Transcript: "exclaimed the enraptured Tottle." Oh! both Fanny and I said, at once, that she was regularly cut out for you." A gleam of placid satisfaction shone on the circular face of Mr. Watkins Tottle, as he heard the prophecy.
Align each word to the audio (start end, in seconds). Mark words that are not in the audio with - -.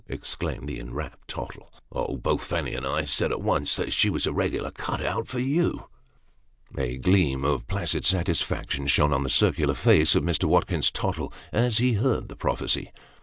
"exclaimed 0.09 0.67
the 0.67 0.79
enraptured 0.79 1.27
Tottle." 1.27 1.71
Oh! 1.91 2.17
both 2.17 2.43
Fanny 2.43 2.73
and 2.73 2.87
I 2.87 3.03
said, 3.05 3.31
at 3.31 3.39
once, 3.43 3.75
that 3.75 3.93
she 3.93 4.09
was 4.09 4.25
regularly 4.25 4.71
cut 4.73 4.99
out 5.05 5.27
for 5.27 5.37
you." 5.37 5.89
A 6.75 6.97
gleam 6.97 7.45
of 7.45 7.67
placid 7.67 8.03
satisfaction 8.03 8.87
shone 8.87 9.13
on 9.13 9.21
the 9.21 9.29
circular 9.29 9.75
face 9.75 10.15
of 10.15 10.23
Mr. 10.23 10.45
Watkins 10.45 10.89
Tottle, 10.89 11.31
as 11.53 11.77
he 11.77 11.93
heard 11.93 12.29
the 12.29 12.35
prophecy. 12.35 12.91